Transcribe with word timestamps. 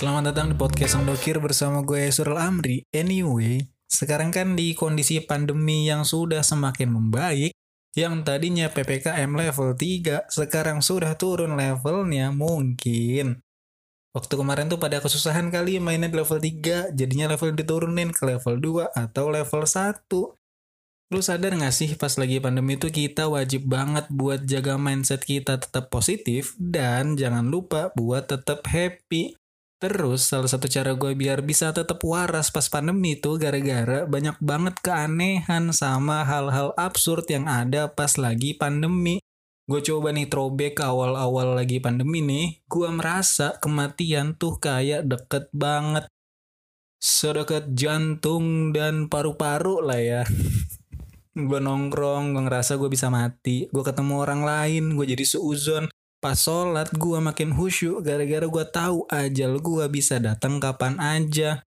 Selamat 0.00 0.32
datang 0.32 0.48
di 0.48 0.56
podcast 0.56 0.96
Dokir 1.04 1.36
bersama 1.44 1.84
gue 1.84 2.08
Surel 2.08 2.40
Amri. 2.40 2.88
Anyway, 2.88 3.68
sekarang 3.84 4.32
kan 4.32 4.56
di 4.56 4.72
kondisi 4.72 5.20
pandemi 5.20 5.92
yang 5.92 6.08
sudah 6.08 6.40
semakin 6.40 6.88
membaik, 6.88 7.52
yang 7.92 8.24
tadinya 8.24 8.72
PPKM 8.72 9.28
level 9.28 9.76
3, 9.76 10.24
sekarang 10.32 10.80
sudah 10.80 11.20
turun 11.20 11.52
levelnya 11.52 12.32
mungkin. 12.32 13.44
Waktu 14.16 14.40
kemarin 14.40 14.72
tuh 14.72 14.80
pada 14.80 15.04
kesusahan 15.04 15.52
kali 15.52 15.76
mainnya 15.84 16.08
di 16.08 16.16
level 16.16 16.40
3, 16.40 16.96
jadinya 16.96 17.36
level 17.36 17.52
diturunin 17.52 18.08
ke 18.16 18.24
level 18.24 18.56
2 18.56 18.96
atau 18.96 19.28
level 19.28 19.68
1. 19.68 20.00
Lu 21.12 21.20
sadar 21.20 21.52
gak 21.60 21.76
sih 21.76 21.92
pas 22.00 22.16
lagi 22.16 22.40
pandemi 22.40 22.80
itu 22.80 22.88
kita 22.88 23.28
wajib 23.28 23.68
banget 23.68 24.08
buat 24.08 24.48
jaga 24.48 24.80
mindset 24.80 25.28
kita 25.28 25.60
tetap 25.60 25.92
positif 25.92 26.56
dan 26.56 27.20
jangan 27.20 27.52
lupa 27.52 27.92
buat 27.92 28.32
tetap 28.32 28.64
happy. 28.64 29.36
Terus 29.80 30.28
salah 30.28 30.44
satu 30.44 30.68
cara 30.68 30.92
gue 30.92 31.16
biar 31.16 31.40
bisa 31.40 31.72
tetap 31.72 32.04
waras 32.04 32.52
pas 32.52 32.68
pandemi 32.68 33.16
itu 33.16 33.40
gara-gara 33.40 34.04
banyak 34.04 34.36
banget 34.36 34.76
keanehan 34.84 35.72
sama 35.72 36.20
hal-hal 36.28 36.76
absurd 36.76 37.24
yang 37.32 37.48
ada 37.48 37.88
pas 37.88 38.20
lagi 38.20 38.52
pandemi. 38.52 39.24
Gue 39.64 39.80
coba 39.80 40.12
nih 40.12 40.28
throwback 40.28 40.84
awal-awal 40.84 41.56
lagi 41.56 41.80
pandemi 41.80 42.20
nih, 42.20 42.60
gue 42.68 42.88
merasa 42.92 43.56
kematian 43.56 44.36
tuh 44.36 44.60
kayak 44.60 45.08
deket 45.08 45.48
banget. 45.56 46.04
Sedekat 47.00 47.72
jantung 47.72 48.76
dan 48.76 49.08
paru-paru 49.08 49.80
lah 49.80 49.96
ya. 49.96 50.22
gue 51.48 51.60
nongkrong, 51.62 52.36
gue 52.36 52.42
ngerasa 52.44 52.76
gue 52.76 52.90
bisa 52.92 53.08
mati. 53.08 53.64
Gue 53.72 53.80
ketemu 53.80 54.20
orang 54.20 54.44
lain, 54.44 54.92
gue 54.92 55.08
jadi 55.08 55.24
seuzon 55.24 55.88
Pas 56.20 56.36
sholat 56.36 56.92
gue 56.92 57.16
makin 57.16 57.56
khusyuk 57.56 58.04
gara-gara 58.04 58.44
gue 58.44 58.64
tahu 58.68 59.08
ajal 59.08 59.56
gue 59.56 59.84
bisa 59.88 60.20
datang 60.20 60.60
kapan 60.60 61.00
aja. 61.00 61.64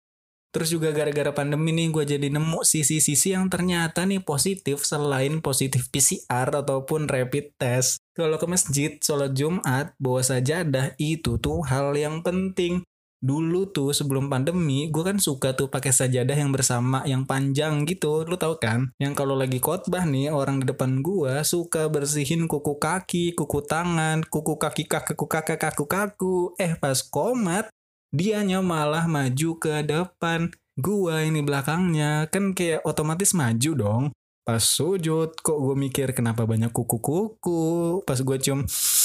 Terus 0.51 0.75
juga 0.75 0.91
gara-gara 0.91 1.31
pandemi 1.31 1.71
nih 1.71 1.95
gue 1.95 2.05
jadi 2.19 2.27
nemu 2.27 2.67
sisi-sisi 2.67 3.31
yang 3.31 3.47
ternyata 3.47 4.03
nih 4.03 4.19
positif 4.27 4.83
selain 4.83 5.39
positif 5.39 5.87
PCR 5.95 6.51
ataupun 6.51 7.07
rapid 7.07 7.55
test. 7.55 8.03
Kalau 8.19 8.35
ke 8.35 8.51
masjid, 8.51 8.99
sholat 8.99 9.39
Jumat, 9.39 9.95
bawa 10.03 10.27
sajadah 10.27 10.99
itu 10.99 11.39
tuh 11.39 11.63
hal 11.71 11.95
yang 11.95 12.27
penting 12.27 12.83
dulu 13.21 13.69
tuh 13.69 13.93
sebelum 13.93 14.33
pandemi 14.33 14.89
gue 14.89 15.05
kan 15.05 15.21
suka 15.21 15.53
tuh 15.53 15.69
pakai 15.69 15.93
sajadah 15.93 16.33
yang 16.33 16.51
bersama 16.51 17.05
yang 17.05 17.29
panjang 17.29 17.85
gitu. 17.85 18.25
Lu 18.25 18.41
tau 18.41 18.57
kan? 18.57 18.91
Yang 18.97 19.21
kalau 19.21 19.37
lagi 19.37 19.61
khotbah 19.61 20.09
nih 20.09 20.33
orang 20.33 20.65
di 20.65 20.73
depan 20.73 21.05
gue 21.05 21.45
suka 21.45 21.93
bersihin 21.93 22.49
kuku 22.49 22.81
kaki 22.81 23.37
kuku 23.37 23.61
tangan 23.69 24.25
kuku 24.25 24.57
kaki 24.57 24.89
kaki 24.89 25.13
kuku 25.13 25.29
kakak 25.29 25.61
kaku 25.61 25.85
kaku. 25.85 26.37
Eh 26.57 26.75
pas 26.81 27.05
komat 27.05 27.69
dianya 28.11 28.65
malah 28.65 29.05
maju 29.05 29.51
ke 29.61 29.85
depan. 29.85 30.51
Gua 30.81 31.21
ini 31.21 31.45
belakangnya 31.45 32.25
kan 32.33 32.57
kayak 32.57 32.81
otomatis 32.89 33.37
maju 33.37 33.71
dong. 33.77 34.05
Pas 34.41 34.65
sujud 34.65 35.37
kok 35.37 35.59
gue 35.61 35.77
mikir 35.77 36.17
kenapa 36.17 36.49
banyak 36.49 36.73
kuku-kuku? 36.73 38.01
Pas 38.09 38.17
gue 38.17 38.37
cium 38.41 38.65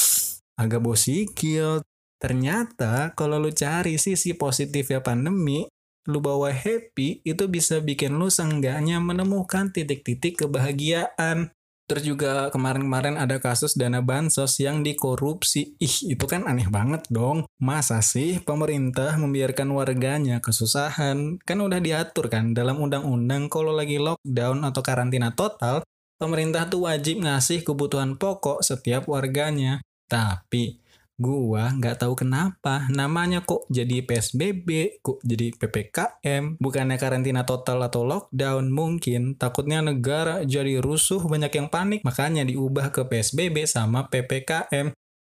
agak 0.61 0.79
bosikil 0.79 1.83
Ternyata 2.25 3.13
kalau 3.13 3.37
lu 3.37 3.53
cari 3.53 4.01
sisi 4.01 4.33
positif 4.33 4.89
ya 4.89 4.97
pandemi, 4.97 5.69
lu 6.09 6.17
bawa 6.17 6.49
happy 6.49 7.21
itu 7.21 7.45
bisa 7.45 7.77
bikin 7.85 8.17
lu 8.17 8.33
seenggaknya 8.33 8.97
menemukan 8.97 9.69
titik-titik 9.69 10.41
kebahagiaan. 10.41 11.53
Terus 11.85 12.01
juga 12.01 12.49
kemarin-kemarin 12.49 13.21
ada 13.21 13.37
kasus 13.37 13.77
dana 13.77 14.01
bansos 14.01 14.57
yang 14.57 14.81
dikorupsi. 14.81 15.77
Ih, 15.77 16.17
itu 16.17 16.25
kan 16.25 16.49
aneh 16.49 16.65
banget 16.65 17.05
dong. 17.13 17.45
Masa 17.61 18.01
sih 18.01 18.41
pemerintah 18.41 19.13
membiarkan 19.21 19.69
warganya 19.69 20.41
kesusahan? 20.41 21.37
Kan 21.45 21.61
udah 21.61 21.77
diatur 21.77 22.33
kan 22.33 22.57
dalam 22.57 22.81
undang-undang 22.81 23.53
kalau 23.53 23.69
lagi 23.69 24.01
lockdown 24.01 24.65
atau 24.65 24.81
karantina 24.81 25.29
total, 25.37 25.85
pemerintah 26.17 26.65
tuh 26.73 26.89
wajib 26.89 27.21
ngasih 27.21 27.61
kebutuhan 27.61 28.17
pokok 28.17 28.65
setiap 28.65 29.05
warganya. 29.05 29.77
Tapi 30.09 30.84
Gua 31.15 31.71
nggak 31.71 32.03
tahu 32.03 32.27
kenapa 32.27 32.91
namanya 32.91 33.39
kok 33.39 33.63
jadi 33.71 34.03
PSBB, 34.03 34.99
kok 34.99 35.23
jadi 35.23 35.55
PPKM, 35.55 36.59
bukannya 36.59 36.99
karantina 36.99 37.47
total 37.47 37.87
atau 37.87 38.03
lockdown 38.03 38.67
mungkin. 38.67 39.39
Takutnya 39.39 39.79
negara 39.79 40.43
jadi 40.43 40.83
rusuh, 40.83 41.23
banyak 41.23 41.55
yang 41.55 41.71
panik, 41.71 42.03
makanya 42.03 42.43
diubah 42.43 42.91
ke 42.91 43.07
PSBB 43.07 43.63
sama 43.63 44.11
PPKM. 44.11 44.91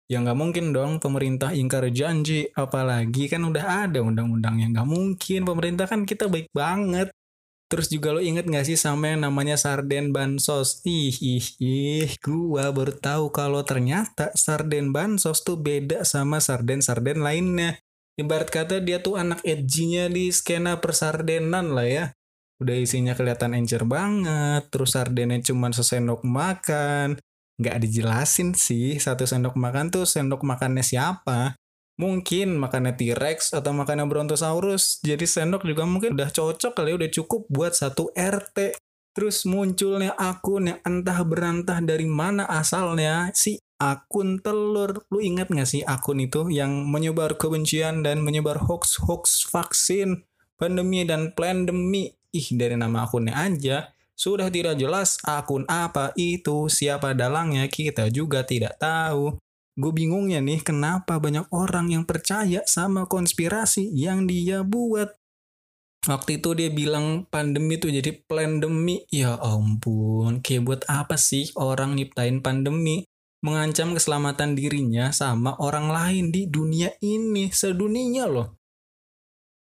Ya 0.08 0.18
nggak 0.24 0.38
mungkin 0.40 0.72
dong 0.72 1.04
pemerintah 1.04 1.52
ingkar 1.52 1.92
janji, 1.92 2.48
apalagi 2.56 3.28
kan 3.28 3.44
udah 3.44 3.92
ada 3.92 4.00
undang-undang 4.00 4.64
yang 4.64 4.72
nggak 4.72 4.88
mungkin. 4.88 5.44
Pemerintah 5.44 5.92
kan 5.92 6.08
kita 6.08 6.32
baik 6.32 6.56
banget. 6.56 7.12
Terus 7.66 7.90
juga 7.90 8.14
lo 8.14 8.22
inget 8.22 8.46
gak 8.46 8.70
sih 8.70 8.78
sama 8.78 9.10
yang 9.12 9.26
namanya 9.26 9.58
sarden 9.58 10.14
bansos? 10.14 10.86
Ih, 10.86 11.18
ih, 11.18 11.46
ih, 11.58 12.10
gua 12.22 12.70
baru 12.70 12.94
tahu 12.94 13.34
kalau 13.34 13.66
ternyata 13.66 14.30
sarden 14.38 14.94
bansos 14.94 15.42
tuh 15.42 15.58
beda 15.58 16.06
sama 16.06 16.38
sarden-sarden 16.38 17.26
lainnya. 17.26 17.82
Ibarat 18.16 18.54
kata 18.54 18.80
dia 18.86 19.02
tuh 19.02 19.18
anak 19.18 19.42
edgy-nya 19.42 20.08
di 20.14 20.30
skena 20.30 20.78
persardenan 20.78 21.74
lah 21.74 21.88
ya. 21.90 22.06
Udah 22.62 22.78
isinya 22.78 23.12
kelihatan 23.18 23.52
encer 23.58 23.84
banget, 23.84 24.72
terus 24.72 24.96
sardennya 24.96 25.42
cuma 25.44 25.74
sesendok 25.74 26.24
makan. 26.24 27.20
Nggak 27.60 27.78
dijelasin 27.82 28.54
sih, 28.56 29.00
satu 29.02 29.26
sendok 29.28 29.58
makan 29.60 29.92
tuh 29.92 30.06
sendok 30.08 30.46
makannya 30.46 30.84
siapa. 30.84 31.58
Mungkin 31.96 32.60
makannya 32.60 32.96
T-Rex 33.00 33.56
atau 33.56 33.72
makannya 33.72 34.04
Brontosaurus. 34.04 35.00
Jadi 35.00 35.24
sendok 35.24 35.64
juga 35.64 35.88
mungkin 35.88 36.20
udah 36.20 36.28
cocok 36.28 36.76
kali, 36.76 36.92
udah 36.96 37.10
cukup 37.12 37.48
buat 37.48 37.72
satu 37.72 38.12
RT. 38.12 38.76
Terus 39.16 39.48
munculnya 39.48 40.12
akun 40.20 40.76
yang 40.76 40.80
entah 40.84 41.24
berantah 41.24 41.80
dari 41.80 42.04
mana 42.04 42.44
asalnya 42.52 43.32
si 43.32 43.56
akun 43.80 44.44
telur. 44.44 45.08
Lu 45.08 45.24
ingat 45.24 45.48
gak 45.48 45.72
sih 45.72 45.88
akun 45.88 46.20
itu 46.20 46.52
yang 46.52 46.84
menyebar 46.92 47.40
kebencian 47.40 48.04
dan 48.04 48.20
menyebar 48.20 48.60
hoax-hoax 48.68 49.48
vaksin, 49.48 50.28
pandemi 50.60 51.08
dan 51.08 51.32
pandemi. 51.32 52.12
Ih, 52.36 52.52
dari 52.60 52.76
nama 52.76 53.08
akunnya 53.08 53.40
aja 53.40 53.96
sudah 54.16 54.48
tidak 54.48 54.80
jelas 54.80 55.20
akun 55.28 55.68
apa 55.68 56.16
itu, 56.16 56.72
siapa 56.72 57.12
dalangnya 57.12 57.68
kita 57.68 58.08
juga 58.08 58.48
tidak 58.48 58.80
tahu. 58.80 59.36
Gue 59.76 59.92
bingungnya 59.92 60.40
nih 60.40 60.64
kenapa 60.64 61.20
banyak 61.20 61.52
orang 61.52 61.92
yang 61.92 62.08
percaya 62.08 62.64
sama 62.64 63.12
konspirasi 63.12 63.92
yang 63.92 64.24
dia 64.24 64.64
buat. 64.64 65.12
Waktu 66.06 66.40
itu 66.40 66.56
dia 66.56 66.70
bilang 66.72 67.28
pandemi 67.28 67.76
itu 67.76 67.92
jadi 67.92 68.16
pandemi. 68.24 69.04
Ya 69.12 69.36
ampun, 69.36 70.40
kayak 70.40 70.64
buat 70.64 70.82
apa 70.88 71.20
sih 71.20 71.52
orang 71.60 72.00
nyiptain 72.00 72.40
pandemi? 72.40 73.04
Mengancam 73.44 73.94
keselamatan 73.94 74.56
dirinya 74.56 75.12
sama 75.12 75.60
orang 75.60 75.92
lain 75.92 76.26
di 76.32 76.48
dunia 76.48 76.96
ini, 77.04 77.52
sedunia 77.52 78.32
loh. 78.32 78.56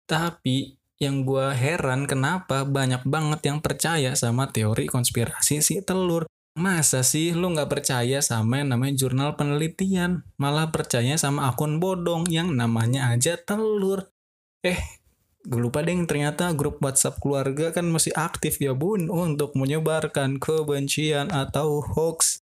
Tapi 0.05 0.75
yang 1.01 1.25
gue 1.25 1.55
heran 1.55 2.05
kenapa 2.05 2.61
banyak 2.67 3.01
banget 3.07 3.41
yang 3.47 3.57
percaya 3.63 4.13
sama 4.13 4.51
teori 4.51 4.85
konspirasi 4.85 5.63
si 5.63 5.81
telur. 5.81 6.27
Masa 6.51 6.99
sih 6.99 7.31
lu 7.31 7.55
nggak 7.55 7.71
percaya 7.71 8.19
sama 8.19 8.59
yang 8.59 8.75
namanya 8.75 9.07
jurnal 9.07 9.39
penelitian? 9.39 10.27
Malah 10.35 10.67
percaya 10.67 11.15
sama 11.15 11.47
akun 11.47 11.79
bodong 11.79 12.27
yang 12.27 12.51
namanya 12.51 13.07
aja 13.15 13.39
telur. 13.39 14.11
Eh, 14.59 14.75
gue 15.47 15.59
lupa 15.63 15.79
deh 15.79 15.95
ternyata 16.03 16.51
grup 16.51 16.83
WhatsApp 16.83 17.23
keluarga 17.23 17.71
kan 17.71 17.87
masih 17.87 18.11
aktif 18.19 18.59
ya 18.59 18.75
bun 18.75 19.07
untuk 19.07 19.55
menyebarkan 19.55 20.43
kebencian 20.43 21.31
atau 21.31 21.79
hoax. 21.79 22.43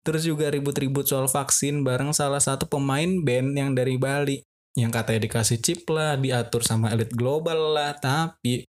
Terus 0.00 0.24
juga 0.24 0.48
ribut-ribut 0.48 1.04
soal 1.04 1.28
vaksin 1.28 1.84
bareng 1.84 2.16
salah 2.16 2.40
satu 2.40 2.66
pemain 2.66 3.20
band 3.20 3.52
yang 3.52 3.76
dari 3.76 4.00
Bali. 4.00 4.40
Yang 4.72 4.90
katanya 4.96 5.20
dikasih 5.28 5.58
chip 5.60 5.84
lah, 5.92 6.16
diatur 6.16 6.64
sama 6.64 6.88
elit 6.96 7.12
global 7.12 7.76
lah, 7.76 7.92
tapi 8.00 8.64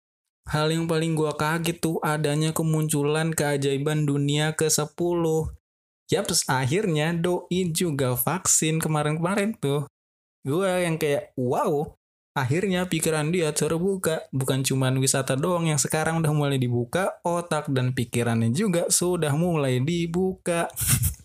Hal 0.51 0.75
yang 0.75 0.91
paling 0.91 1.15
gua 1.15 1.39
kaget 1.39 1.79
tuh 1.79 2.03
adanya 2.03 2.51
kemunculan 2.51 3.31
keajaiban 3.31 4.03
dunia 4.03 4.51
ke-10. 4.59 5.23
Yaps, 6.11 6.51
akhirnya 6.51 7.15
doi 7.15 7.71
juga 7.71 8.19
vaksin 8.19 8.83
kemarin-kemarin 8.83 9.55
tuh. 9.57 9.87
Gua 10.43 10.83
yang 10.83 10.99
kayak, 10.99 11.31
wow, 11.39 11.95
akhirnya 12.35 12.91
pikiran 12.91 13.31
dia 13.31 13.55
terbuka. 13.55 14.27
Bukan 14.35 14.67
cuma 14.67 14.91
wisata 14.91 15.39
doang 15.39 15.71
yang 15.71 15.79
sekarang 15.79 16.19
udah 16.19 16.35
mulai 16.35 16.59
dibuka, 16.59 17.23
otak 17.23 17.71
dan 17.71 17.95
pikirannya 17.95 18.51
juga 18.51 18.91
sudah 18.91 19.31
mulai 19.39 19.79
dibuka. 19.79 20.67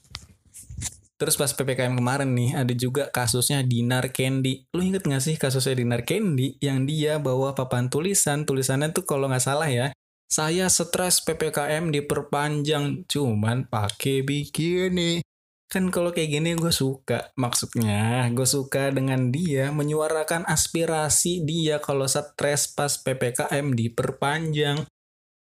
Terus 1.18 1.34
pas 1.34 1.50
PPKM 1.50 1.98
kemarin 1.98 2.30
nih 2.38 2.54
ada 2.54 2.74
juga 2.78 3.10
kasusnya 3.10 3.66
Dinar 3.66 4.14
Candy. 4.14 4.70
Lu 4.78 4.86
inget 4.86 5.02
gak 5.02 5.26
sih 5.26 5.34
kasusnya 5.34 5.74
Dinar 5.74 6.06
Candy 6.06 6.62
yang 6.62 6.86
dia 6.86 7.18
bawa 7.18 7.58
papan 7.58 7.90
tulisan. 7.90 8.46
Tulisannya 8.46 8.94
tuh 8.94 9.02
kalau 9.10 9.26
nggak 9.26 9.42
salah 9.42 9.66
ya. 9.66 9.90
Saya 10.30 10.70
stres 10.70 11.26
PPKM 11.26 11.90
diperpanjang 11.90 13.10
cuman 13.10 13.66
pakai 13.66 14.22
bikini. 14.22 15.26
Kan 15.68 15.90
kalau 15.90 16.14
kayak 16.14 16.38
gini 16.38 16.54
gue 16.54 16.70
suka. 16.70 17.34
Maksudnya 17.34 18.30
gue 18.30 18.46
suka 18.46 18.94
dengan 18.94 19.34
dia 19.34 19.74
menyuarakan 19.74 20.46
aspirasi 20.46 21.42
dia 21.44 21.82
kalau 21.82 22.06
stres 22.06 22.70
pas 22.72 22.94
PPKM 22.94 23.74
diperpanjang. 23.74 24.86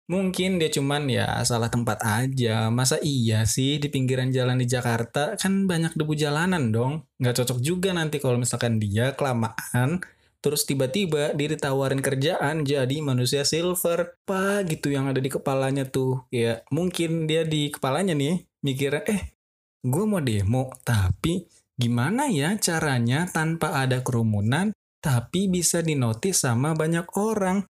Mungkin 0.05 0.61
dia 0.61 0.69
cuman 0.69 1.09
ya 1.09 1.41
salah 1.41 1.73
tempat 1.73 1.97
aja. 2.05 2.69
Masa 2.69 3.01
iya 3.01 3.41
sih 3.49 3.81
di 3.81 3.89
pinggiran 3.89 4.29
jalan 4.29 4.61
di 4.61 4.69
Jakarta 4.69 5.33
kan 5.33 5.65
banyak 5.65 5.97
debu 5.97 6.13
jalanan 6.13 6.69
dong. 6.69 7.09
Nggak 7.17 7.41
cocok 7.41 7.59
juga 7.61 7.89
nanti 7.89 8.21
kalau 8.21 8.37
misalkan 8.37 8.77
dia 8.77 9.17
kelamaan 9.17 10.05
terus 10.45 10.61
tiba-tiba 10.69 11.33
dia 11.33 11.57
ditawarin 11.57 12.05
kerjaan 12.05 12.61
jadi 12.61 13.01
manusia 13.01 13.41
silver 13.41 14.13
apa 14.13 14.61
gitu 14.69 14.93
yang 14.93 15.09
ada 15.09 15.17
di 15.17 15.33
kepalanya 15.33 15.89
tuh 15.89 16.29
ya 16.29 16.61
mungkin 16.69 17.25
dia 17.25 17.41
di 17.49 17.73
kepalanya 17.73 18.13
nih 18.13 18.45
mikirnya 18.61 19.01
eh 19.09 19.33
gue 19.81 20.05
mau 20.05 20.21
demo 20.21 20.69
tapi 20.85 21.49
gimana 21.73 22.29
ya 22.29 22.53
caranya 22.61 23.25
tanpa 23.25 23.73
ada 23.73 24.05
kerumunan 24.05 24.69
tapi 25.01 25.49
bisa 25.49 25.81
dinotis 25.81 26.45
sama 26.45 26.77
banyak 26.77 27.09
orang 27.17 27.65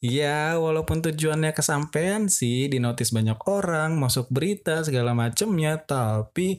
Ya, 0.00 0.56
walaupun 0.56 1.04
tujuannya 1.04 1.52
kesampaian 1.52 2.24
sih, 2.32 2.72
dinotis 2.72 3.12
banyak 3.12 3.36
orang, 3.44 4.00
masuk 4.00 4.32
berita 4.32 4.80
segala 4.80 5.12
macemnya, 5.12 5.76
tapi 5.76 6.56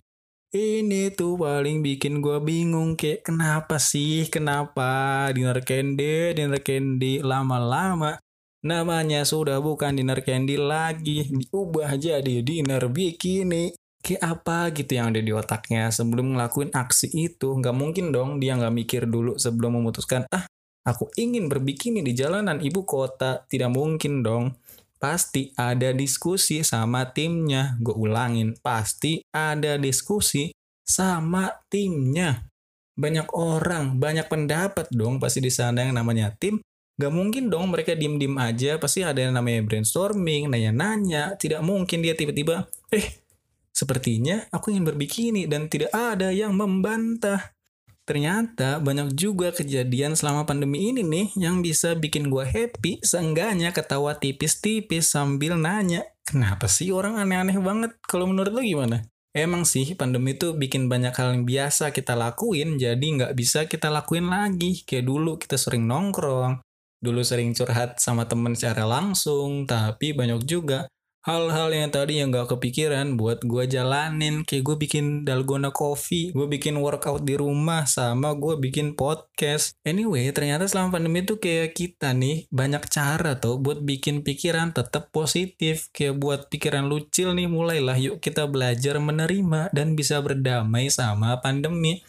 ini 0.54 1.10
tuh 1.10 1.42
paling 1.42 1.82
bikin 1.82 2.22
gue 2.22 2.38
bingung 2.44 3.00
kayak 3.00 3.24
kenapa 3.24 3.80
sih 3.80 4.28
kenapa 4.28 5.32
dinner 5.32 5.64
candy 5.64 6.36
dinner 6.36 6.60
candy 6.60 7.24
lama-lama 7.24 8.20
namanya 8.62 9.24
sudah 9.24 9.64
bukan 9.64 9.96
dinner 9.96 10.20
candy 10.22 10.60
lagi 10.60 11.26
diubah 11.32 11.98
jadi 11.98 12.46
dinner 12.46 12.86
bikini. 12.92 13.74
Kayak 14.02 14.22
apa 14.42 14.74
gitu 14.74 14.98
yang 14.98 15.14
ada 15.14 15.22
di 15.22 15.30
otaknya 15.30 15.94
sebelum 15.94 16.34
ngelakuin 16.34 16.74
aksi 16.74 17.14
itu? 17.14 17.54
Nggak 17.54 17.76
mungkin 17.78 18.10
dong 18.10 18.42
dia 18.42 18.58
nggak 18.58 18.74
mikir 18.74 19.06
dulu 19.06 19.38
sebelum 19.38 19.78
memutuskan 19.78 20.26
ah 20.34 20.46
aku 20.86 21.10
ingin 21.18 21.48
berbikini 21.48 22.02
di 22.02 22.18
jalanan 22.18 22.58
ibu 22.62 22.86
kota 22.86 23.46
tidak 23.50 23.74
mungkin 23.74 24.26
dong 24.26 24.58
pasti 25.02 25.50
ada 25.58 25.90
diskusi 25.98 26.62
sama 26.62 27.10
timnya. 27.10 27.74
Gue 27.82 27.98
ulangin, 27.98 28.54
pasti 28.62 29.26
ada 29.34 29.82
diskusi 29.82 30.54
sama 30.86 31.50
timnya. 31.74 32.46
Banyak 32.94 33.34
orang, 33.34 33.98
banyak 33.98 34.30
pendapat 34.30 34.94
dong 34.94 35.18
pasti 35.18 35.42
di 35.42 35.50
sana 35.50 35.90
yang 35.90 35.98
namanya 35.98 36.30
tim. 36.38 36.62
Gak 37.02 37.10
mungkin 37.10 37.50
dong 37.50 37.74
mereka 37.74 37.98
diem-diem 37.98 38.38
aja, 38.38 38.78
pasti 38.78 39.02
ada 39.02 39.18
yang 39.18 39.34
namanya 39.34 39.66
brainstorming, 39.66 40.54
nanya-nanya. 40.54 41.34
Tidak 41.34 41.66
mungkin 41.66 42.06
dia 42.06 42.14
tiba-tiba, 42.14 42.70
eh 42.94 43.26
sepertinya 43.74 44.46
aku 44.54 44.70
ingin 44.70 44.86
berbikini 44.86 45.50
dan 45.50 45.66
tidak 45.66 45.90
ada 45.90 46.30
yang 46.30 46.54
membantah. 46.54 47.58
Ternyata 48.02 48.82
banyak 48.82 49.14
juga 49.14 49.54
kejadian 49.54 50.18
selama 50.18 50.44
pandemi 50.50 50.90
ini 50.90 51.06
nih 51.06 51.28
yang 51.38 51.62
bisa 51.62 51.94
bikin 51.94 52.34
gue 52.34 52.44
happy, 52.44 53.00
seenggaknya 53.06 53.70
ketawa 53.72 54.18
tipis-tipis 54.18 55.14
sambil 55.14 55.56
nanya, 55.56 56.04
kenapa 56.26 56.66
sih 56.66 56.90
orang 56.90 57.22
aneh-aneh 57.22 57.62
banget? 57.62 57.92
Kalau 58.04 58.26
menurut 58.26 58.52
lo 58.52 58.62
gimana? 58.66 59.06
Emang 59.32 59.64
sih 59.64 59.96
pandemi 59.96 60.36
itu 60.36 60.52
bikin 60.52 60.92
banyak 60.92 61.16
hal 61.16 61.32
yang 61.32 61.48
biasa 61.48 61.96
kita 61.96 62.20
lakuin, 62.20 62.76
jadi 62.76 63.00
nggak 63.00 63.34
bisa 63.38 63.64
kita 63.64 63.88
lakuin 63.88 64.28
lagi. 64.28 64.84
Kayak 64.84 65.08
dulu 65.08 65.40
kita 65.40 65.56
sering 65.56 65.88
nongkrong, 65.88 66.60
dulu 67.00 67.24
sering 67.24 67.56
curhat 67.56 67.96
sama 68.04 68.28
temen 68.28 68.60
secara 68.60 68.84
langsung, 68.84 69.64
tapi 69.64 70.12
banyak 70.12 70.44
juga 70.44 70.90
hal-hal 71.22 71.70
yang 71.70 71.94
tadi 71.94 72.18
yang 72.18 72.34
gak 72.34 72.58
kepikiran 72.58 73.14
buat 73.14 73.46
gue 73.46 73.70
jalanin. 73.70 74.42
Kayak 74.42 74.64
gue 74.74 74.76
bikin 74.88 75.06
dalgona 75.22 75.70
coffee 75.70 76.34
gue 76.34 76.48
bikin 76.50 76.82
workout 76.82 77.22
di 77.22 77.38
rumah 77.38 77.86
sama 77.86 78.34
gue 78.34 78.58
bikin 78.58 78.98
podcast. 78.98 79.78
Anyway 79.86 80.34
ternyata 80.34 80.66
selama 80.66 80.98
pandemi 80.98 81.22
itu 81.22 81.38
kayak 81.38 81.78
kita 81.78 82.18
nih 82.18 82.50
banyak 82.50 82.84
cara 82.90 83.38
tuh 83.38 83.62
buat 83.62 83.86
bikin 83.86 84.26
pikiran 84.26 84.74
tetap 84.74 85.14
positif. 85.14 85.94
Kayak 85.94 86.18
buat 86.18 86.42
pikiran 86.50 86.90
lucil 86.90 87.38
nih 87.38 87.46
mulailah 87.46 87.98
yuk 88.02 88.18
kita 88.18 88.50
belajar 88.50 88.98
menerima 88.98 89.70
dan 89.70 89.94
bisa 89.94 90.18
berdamai 90.26 90.90
sama 90.90 91.38
pandemi. 91.38 92.02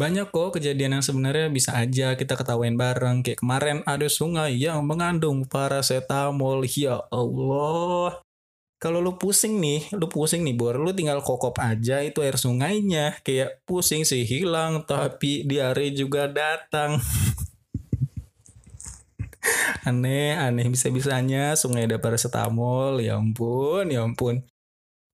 Banyak 0.00 0.32
kok 0.32 0.56
kejadian 0.56 0.96
yang 0.96 1.04
sebenarnya 1.04 1.52
bisa 1.52 1.76
aja 1.76 2.16
kita 2.16 2.32
ketawain 2.32 2.80
bareng. 2.80 3.20
Kayak 3.20 3.44
kemarin 3.44 3.78
ada 3.84 4.08
sungai 4.08 4.56
yang 4.56 4.80
mengandung 4.88 5.44
paracetamol. 5.44 6.64
Ya 6.72 7.04
Allah 7.12 8.24
kalau 8.80 9.04
lu 9.04 9.20
pusing 9.20 9.60
nih, 9.60 9.92
lu 9.92 10.08
pusing 10.08 10.40
nih 10.40 10.56
bor, 10.56 10.80
lu 10.80 10.96
tinggal 10.96 11.20
kokop 11.20 11.60
aja 11.60 12.00
itu 12.00 12.24
air 12.24 12.40
sungainya. 12.40 13.12
Kayak 13.20 13.60
pusing 13.68 14.08
sih 14.08 14.24
hilang, 14.24 14.88
tapi 14.88 15.44
diare 15.44 15.92
juga 15.92 16.24
datang. 16.32 16.96
aneh, 19.88 20.32
aneh 20.32 20.72
bisa-bisanya 20.72 21.52
sungai 21.60 21.84
ada 21.84 22.00
paracetamol, 22.00 23.04
ya 23.04 23.20
ampun, 23.20 23.92
ya 23.92 24.00
ampun. 24.00 24.48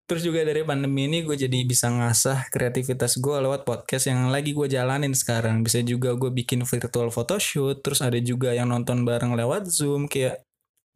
Terus 0.06 0.22
juga 0.22 0.46
dari 0.46 0.62
pandemi 0.62 1.10
ini 1.10 1.26
gue 1.26 1.34
jadi 1.34 1.66
bisa 1.66 1.90
ngasah 1.90 2.46
kreativitas 2.54 3.18
gue 3.18 3.36
lewat 3.42 3.66
podcast 3.66 4.06
yang 4.06 4.30
lagi 4.30 4.54
gue 4.54 4.70
jalanin 4.70 5.10
sekarang. 5.10 5.66
Bisa 5.66 5.82
juga 5.82 6.14
gue 6.14 6.30
bikin 6.30 6.62
virtual 6.62 7.10
photoshoot, 7.10 7.82
terus 7.82 7.98
ada 7.98 8.14
juga 8.22 8.54
yang 8.54 8.70
nonton 8.70 9.02
bareng 9.02 9.34
lewat 9.34 9.66
Zoom, 9.66 10.06
kayak 10.06 10.45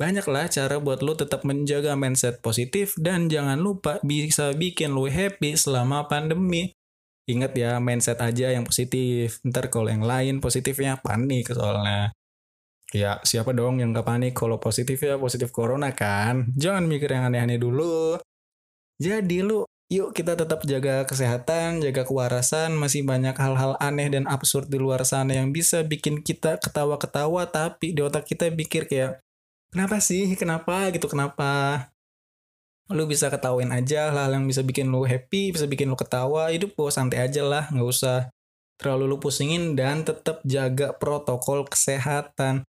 Banyaklah 0.00 0.48
cara 0.48 0.80
buat 0.80 1.04
lo 1.04 1.12
tetap 1.12 1.44
menjaga 1.44 1.92
mindset 1.92 2.40
positif 2.40 2.96
dan 2.96 3.28
jangan 3.28 3.60
lupa 3.60 4.00
bisa 4.00 4.56
bikin 4.56 4.96
lo 4.96 5.04
happy 5.04 5.60
selama 5.60 6.08
pandemi. 6.08 6.72
Ingat 7.28 7.52
ya, 7.52 7.76
mindset 7.84 8.16
aja 8.24 8.48
yang 8.48 8.64
positif. 8.64 9.44
Ntar 9.44 9.68
kalau 9.68 9.92
yang 9.92 10.00
lain 10.00 10.40
positifnya 10.40 10.96
panik 11.04 11.52
soalnya. 11.52 12.16
Ya, 12.96 13.22
siapa 13.22 13.54
dong 13.54 13.78
yang 13.78 13.92
gak 13.92 14.08
panik 14.08 14.34
kalau 14.34 14.58
positif 14.58 14.98
ya 15.04 15.14
positif 15.20 15.52
corona 15.54 15.94
kan? 15.94 16.48
Jangan 16.56 16.88
mikir 16.88 17.12
yang 17.12 17.30
aneh-aneh 17.30 17.60
dulu. 17.60 18.18
Jadi 18.98 19.46
lu, 19.46 19.62
yuk 19.92 20.10
kita 20.10 20.34
tetap 20.34 20.66
jaga 20.66 21.06
kesehatan, 21.06 21.84
jaga 21.84 22.02
kewarasan. 22.02 22.74
Masih 22.74 23.06
banyak 23.06 23.36
hal-hal 23.38 23.78
aneh 23.78 24.10
dan 24.10 24.26
absurd 24.26 24.66
di 24.72 24.80
luar 24.82 25.06
sana 25.06 25.38
yang 25.38 25.54
bisa 25.54 25.86
bikin 25.86 26.24
kita 26.24 26.58
ketawa-ketawa, 26.58 27.46
tapi 27.52 27.94
di 27.94 28.02
otak 28.02 28.26
kita 28.26 28.50
pikir 28.50 28.90
kayak, 28.90 29.22
kenapa 29.70 29.96
sih? 30.02 30.26
Kenapa? 30.36 30.90
Gitu 30.90 31.06
kenapa? 31.06 31.86
Lu 32.90 33.06
bisa 33.06 33.30
ketawain 33.30 33.70
aja 33.70 34.10
hal 34.10 34.34
yang 34.34 34.50
bisa 34.50 34.66
bikin 34.66 34.90
lu 34.90 35.06
happy 35.06 35.54
bisa 35.54 35.70
bikin 35.70 35.86
lu 35.86 35.96
ketawa. 35.96 36.50
Hidup 36.50 36.74
lu 36.74 36.90
santai 36.90 37.22
aja 37.22 37.46
lah 37.46 37.70
nggak 37.70 37.86
usah 37.86 38.34
terlalu 38.80 39.14
lu 39.14 39.16
pusingin 39.22 39.78
dan 39.78 40.02
tetap 40.02 40.42
jaga 40.42 40.90
protokol 40.96 41.68
kesehatan. 41.70 42.66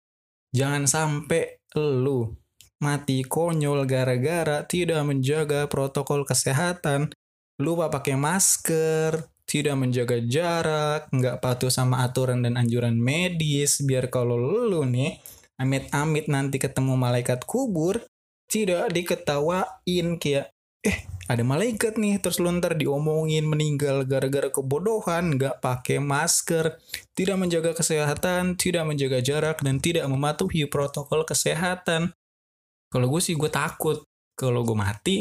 Jangan 0.53 0.85
sampai 0.85 1.63
lu 1.73 2.37
mati 2.83 3.25
konyol 3.25 3.87
gara-gara 3.89 4.61
tidak 4.67 5.01
menjaga 5.07 5.65
protokol 5.65 6.21
kesehatan. 6.21 7.09
Lupa 7.57 7.89
pakai 7.89 8.13
masker 8.13 9.25
tidak 9.49 9.75
menjaga 9.79 10.17
jarak 10.21 11.09
nggak 11.09 11.39
patuh 11.39 11.73
sama 11.73 12.05
aturan 12.05 12.45
dan 12.45 12.61
anjuran 12.61 12.93
medis. 12.99 13.81
Biar 13.81 14.11
kalau 14.13 14.37
lu 14.37 14.85
nih 14.85 15.17
amit-amit 15.61 16.25
nanti 16.25 16.57
ketemu 16.57 16.97
malaikat 16.97 17.45
kubur 17.45 18.01
tidak 18.49 18.89
diketawain 18.89 20.17
kayak 20.17 20.49
eh 20.81 21.07
ada 21.31 21.47
malaikat 21.47 21.95
nih. 21.95 22.19
Terus 22.19 22.43
lu 22.43 22.51
ntar 22.57 22.75
diomongin 22.75 23.47
meninggal 23.47 24.03
gara-gara 24.03 24.51
kebodohan 24.51 25.39
nggak 25.39 25.63
pakai 25.63 26.03
masker 26.03 26.75
tidak 27.15 27.37
menjaga 27.39 27.71
kesehatan 27.71 28.59
tidak 28.59 28.83
menjaga 28.83 29.23
jarak 29.23 29.63
dan 29.63 29.79
tidak 29.79 30.03
mematuhi 30.11 30.67
protokol 30.67 31.23
kesehatan. 31.23 32.11
Kalau 32.91 33.07
gue 33.07 33.21
sih 33.23 33.39
gue 33.39 33.47
takut. 33.47 34.03
Kalau 34.35 34.65
gue 34.67 34.75
mati 34.75 35.17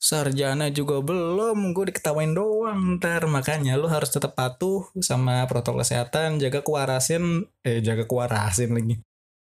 sarjana 0.00 0.72
juga 0.72 1.04
belum. 1.04 1.76
Gue 1.76 1.92
diketawain 1.92 2.32
doang 2.32 2.96
ntar. 2.96 3.28
Makanya 3.28 3.76
lu 3.76 3.92
harus 3.92 4.08
tetap 4.08 4.32
patuh 4.32 4.88
sama 5.04 5.44
protokol 5.44 5.84
kesehatan 5.84 6.40
jaga 6.40 6.64
kewarasan 6.64 7.44
eh 7.60 7.84
jaga 7.84 8.08
kewarasan 8.08 8.72
lagi 8.72 8.96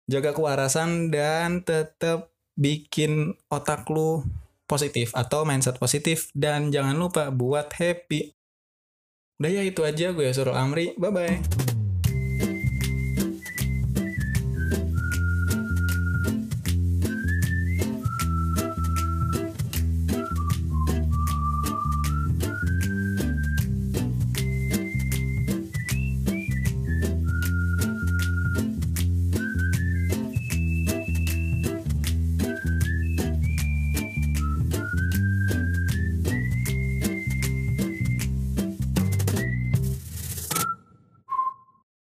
jaga 0.10 0.34
kewarasan 0.34 1.14
dan 1.14 1.62
tetap 1.62 2.32
bikin 2.58 3.36
otak 3.50 3.88
lu 3.90 4.26
positif 4.70 5.12
atau 5.12 5.44
mindset 5.44 5.76
positif 5.76 6.32
dan 6.32 6.72
jangan 6.72 6.96
lupa 6.96 7.28
buat 7.28 7.74
happy. 7.76 8.32
Udah 9.42 9.52
ya 9.52 9.62
itu 9.66 9.82
aja 9.84 10.14
gue 10.14 10.28
Surul 10.32 10.56
Amri. 10.56 10.96
Bye 10.96 11.12
bye. 11.12 11.71